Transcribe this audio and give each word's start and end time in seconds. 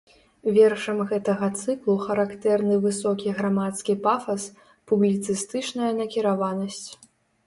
Вершам 0.55 0.99
гэтага 1.09 1.49
цыклу 1.63 1.93
характэрны 2.05 2.75
высокі 2.85 3.33
грамадскі 3.39 3.95
пафас, 4.07 4.47
публіцыстычная 4.93 5.91
накіраванасць. 5.99 6.81